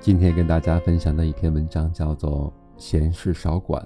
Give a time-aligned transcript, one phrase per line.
[0.00, 2.50] 今天跟大家分享的一篇文章叫做
[2.82, 3.82] 《闲事少管》，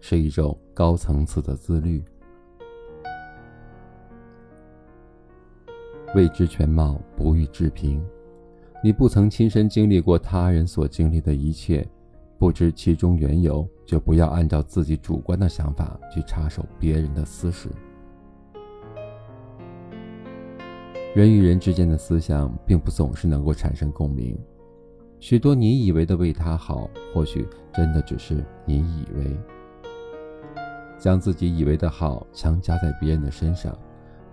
[0.00, 2.02] 是一种高层次的自律。
[6.12, 8.04] 未知全貌，不予置评。
[8.82, 11.86] 你不曾亲身经历过他人所经历的一切，
[12.36, 17.68] 不知其中缘由，就不要按照自己主观的想法去插手别人的私事。
[21.14, 24.36] 人与人之间的思想，并不总是能够产生共鸣。
[25.24, 29.34] 许多你以为的为他好，或许真的只是你以为。
[30.98, 33.74] 将自己以为的好强加在别人的身上，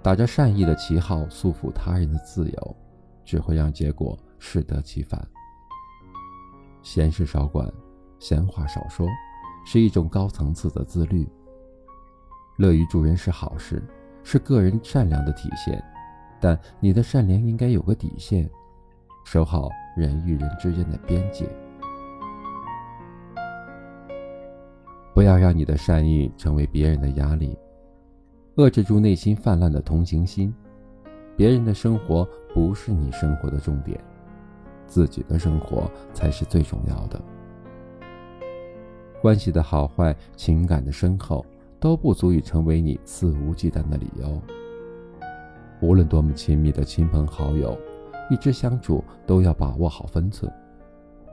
[0.03, 2.75] 打着善意的旗号束缚他人的自由，
[3.23, 5.25] 只会让结果适得其反。
[6.81, 7.71] 闲事少管，
[8.19, 9.07] 闲话少说，
[9.65, 11.25] 是一种高层次的自律。
[12.57, 13.81] 乐于助人是好事，
[14.25, 15.81] 是个人善良的体现，
[16.41, 18.49] 但你的善良应该有个底线，
[19.23, 19.69] 守好。
[19.95, 21.45] 人与人之间的边界，
[25.13, 27.57] 不要让你的善意成为别人的压力，
[28.55, 30.53] 遏制住内心泛滥的同情心。
[31.35, 33.99] 别人的生活不是你生活的重点，
[34.87, 37.21] 自己的生活才是最重要的。
[39.21, 41.45] 关系的好坏、情感的深厚，
[41.79, 44.41] 都不足以成为你肆无忌惮的理由。
[45.81, 47.77] 无论多么亲密的亲朋好友。
[48.31, 50.49] 一直相处都要把握好分寸，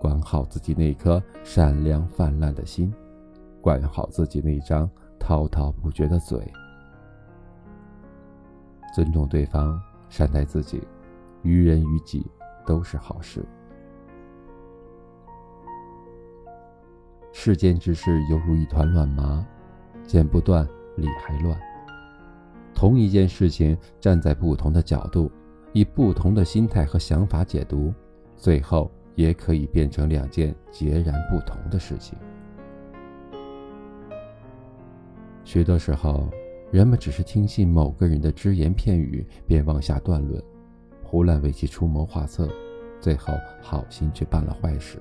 [0.00, 2.92] 管好自己那颗善良泛滥的心，
[3.60, 6.42] 管好自己那张滔滔不绝的嘴。
[8.92, 10.82] 尊重对方，善待自己，
[11.42, 12.26] 于人于己
[12.66, 13.46] 都是好事。
[17.32, 19.46] 世间之事犹如一团乱麻，
[20.04, 21.56] 剪不断，理还乱。
[22.74, 25.30] 同一件事情，站在不同的角度。
[25.72, 27.92] 以不同的心态和想法解读，
[28.36, 32.16] 最后也可以变成两件截然不同的事情。
[35.44, 36.28] 许多时候，
[36.70, 40.42] 人们只是听信某个人的只言片语，便妄下断论，
[41.02, 42.48] 胡乱为其出谋划策，
[43.00, 44.98] 最后好心却办了坏事。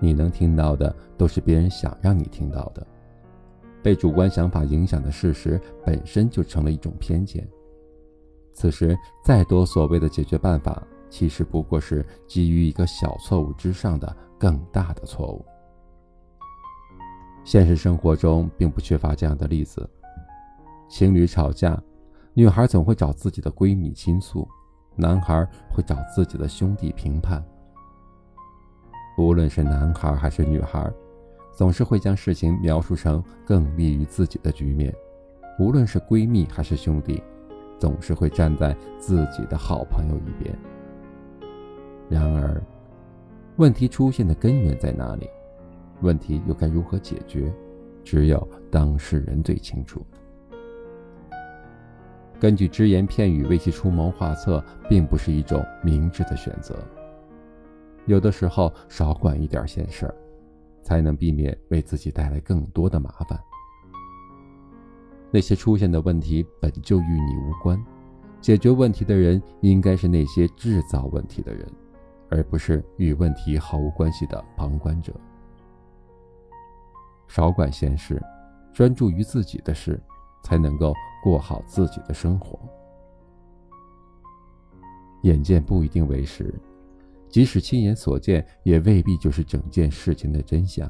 [0.00, 2.84] 你能听到的，都是别人想让你听到的。
[3.82, 7.46] 被主观想法影响的事实，本身就成了一种偏见。
[8.54, 15.44] 此时，再多所谓的解决办法，其实不过是基于一个小错误之上的更大的错误。
[17.44, 19.86] 现实生活中并不缺乏这样的例子：
[20.88, 21.78] 情侣吵架，
[22.32, 24.48] 女孩总会找自己的闺蜜倾诉，
[24.94, 27.44] 男孩会找自己的兄弟评判。
[29.18, 30.90] 无论是男孩还是女孩，
[31.52, 34.94] 总是会将事情描述成更利于自己的局面。
[35.58, 37.22] 无论是闺蜜还是兄弟。
[37.84, 40.58] 总是会站在自己的好朋友一边。
[42.08, 42.58] 然而，
[43.56, 45.28] 问题出现的根源在哪里？
[46.00, 47.52] 问题又该如何解决？
[48.02, 50.02] 只有当事人最清楚。
[52.40, 56.74] 根据只言片语为其出谋划策，并不是一种明智的选择。
[58.06, 60.14] 有的时候，少管一点闲事儿，
[60.80, 63.38] 才能避免为自己带来更多的麻烦。
[65.34, 67.76] 那些出现的问题本就与你无关，
[68.40, 71.66] 解决问题的人应该是那些制造问题的人，
[72.28, 75.12] 而不是与问题毫无关系的旁观者。
[77.26, 78.22] 少管闲事，
[78.72, 80.00] 专注于自己的事，
[80.44, 82.56] 才能够过好自己的生活。
[85.22, 86.54] 眼见不一定为实，
[87.28, 90.88] 即使亲眼所见，也未必就是整件事情的真相。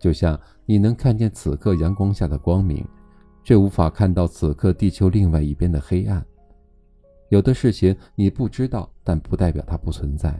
[0.00, 0.36] 就像
[0.66, 2.84] 你能看见此刻阳光下的光明。
[3.44, 6.24] 却无法看到此刻地球另外一边的黑暗。
[7.28, 10.34] 有的事情你不知道，但不代表它不存在。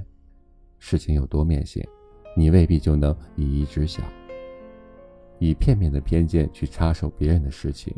[0.78, 1.87] 事情有多面性，
[2.37, 4.03] 你未必就能一一知晓。
[5.38, 7.94] 以片面的偏见去插手别人的事情，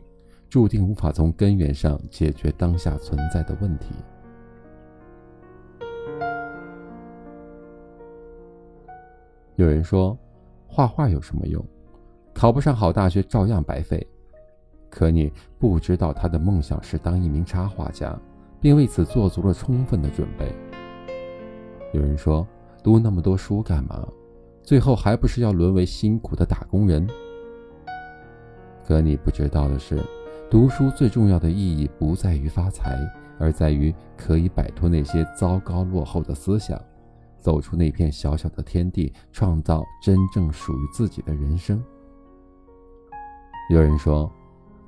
[0.48, 3.94] 注定无法从根源上解决当下存在的问题。
[9.56, 10.18] 有人说，
[10.66, 11.64] 画画有什么用？
[12.32, 14.04] 考不上好大学照样白费。
[14.96, 18.18] 可你不知道，他的梦想是当一名插画家，
[18.62, 20.50] 并为此做足了充分的准备。
[21.92, 22.48] 有人说，
[22.82, 24.08] 读那么多书干嘛？
[24.62, 27.06] 最后还不是要沦为辛苦的打工人？
[28.86, 30.02] 可你不知道的是，
[30.50, 32.98] 读书最重要的意义不在于发财，
[33.38, 36.80] 而在于可以摆脱那些糟糕落后的思想，
[37.38, 41.84] 走出那片小小的天地，创造真正属于自己的人生。
[43.68, 44.32] 有人说。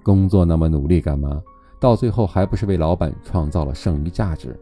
[0.02, 1.42] 工作那么努力干嘛？
[1.80, 4.58] 到最后还不是为老板创造了剩余价值？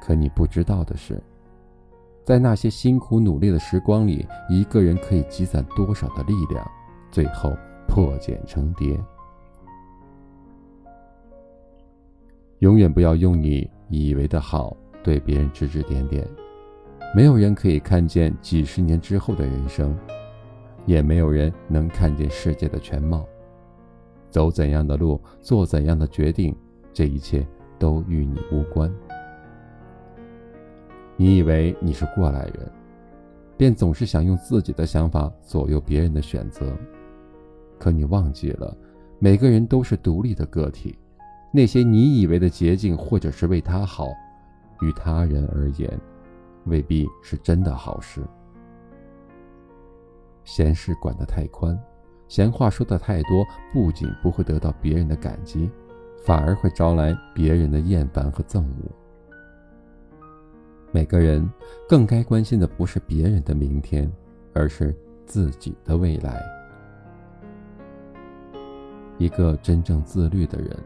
[0.00, 1.20] 可你不知道的是，
[2.24, 6.66] 在那些辛苦努力的时光里，一个人可以积攒多少的力量，
[7.10, 7.52] 最后
[7.86, 8.98] 破茧成蝶。
[12.60, 16.26] 永远不要用你以为的好对别人指指点点。
[17.14, 19.96] 没有人可以看见几十年之后的人生，
[20.86, 23.26] 也没有人能看见世界的全貌。
[24.30, 26.54] 走怎样的路，做怎样的决定，
[26.92, 27.46] 这一切
[27.78, 28.92] 都与你无关。
[31.16, 32.70] 你以为你是过来人，
[33.56, 36.76] 便总是想用自己的想法左右别人的选择，
[37.78, 38.76] 可你忘记了，
[39.18, 40.96] 每个人都是独立的个体。
[41.50, 44.08] 那些你以为的捷径，或者是为他好，
[44.82, 45.90] 于他人而言，
[46.66, 48.22] 未必是真的好事。
[50.44, 51.78] 闲事管得太宽，
[52.28, 55.68] 闲话说得太多，不仅不会得到别人的感激，
[56.24, 58.90] 反而会招来别人的厌烦和憎恶。
[60.92, 61.50] 每个人
[61.88, 64.10] 更该关心的不是别人的明天，
[64.52, 64.94] 而是
[65.26, 66.40] 自己的未来。
[69.18, 70.76] 一个真正自律的人。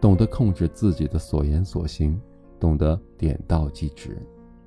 [0.00, 2.18] 懂得控制自己的所言所行，
[2.58, 4.16] 懂得点到即止，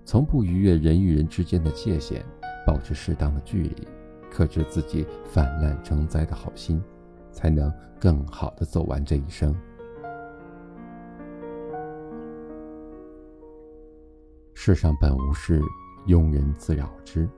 [0.06, 2.24] 从不逾越人与人之间的界限，
[2.68, 3.88] 保持适当的距离，
[4.33, 6.81] 克制自己泛滥成灾的好心，
[7.31, 9.56] 才能更好的走完这一生。
[14.56, 15.62] 世上本无事，
[16.07, 17.30] 庸人自扰之。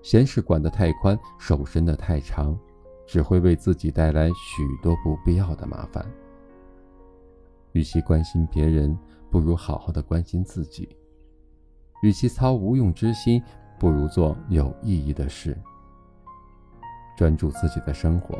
[0.00, 2.58] 闲事管得太宽，手伸得太长，
[3.06, 6.04] 只会为自己带来许多不必要的麻烦。
[7.72, 8.98] 与其关心别人，
[9.30, 10.88] 不如好好的关心自己；
[12.02, 13.42] 与其操无用之心，
[13.78, 15.56] 不如做有意义的事。
[17.16, 18.38] 专注自己的生活，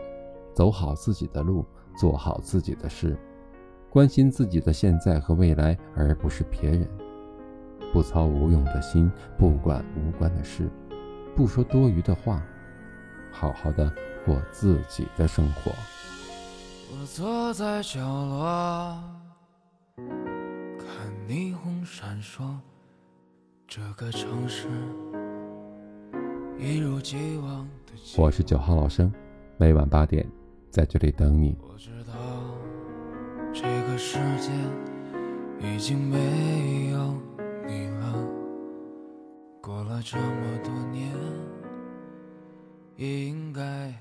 [0.55, 1.65] 走好自己的路，
[1.97, 3.17] 做好自己的事，
[3.91, 6.89] 关心自己的现在和未来，而不是别人。
[7.93, 10.71] 不操无用的心，不管无关的事，
[11.37, 12.43] 不说多余的话，
[13.31, 13.93] 好好的
[14.25, 15.71] 过自己的生活。
[16.91, 18.99] 我坐在角落。
[20.79, 22.57] 看霓虹闪烁，
[23.67, 24.69] 这个城市。
[28.17, 29.13] 我是九号老生，
[29.57, 30.25] 每晚八点
[30.71, 31.57] 在这里等你。
[31.61, 32.13] 我知道
[33.53, 34.53] 这个世界
[35.61, 37.15] 已经没有
[37.67, 38.15] 你了，
[39.61, 41.11] 过了这么多年，
[42.97, 43.93] 也应该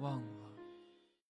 [0.00, 0.20] 忘。